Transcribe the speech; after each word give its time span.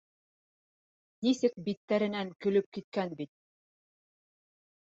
Нисек 1.27 1.59
биттәренән 1.69 2.33
көлөп 2.47 2.71
киткән 2.79 3.15
бит. 3.21 3.33